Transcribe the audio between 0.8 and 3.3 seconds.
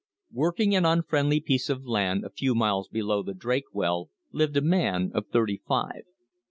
unfriendly piece of land a few miles below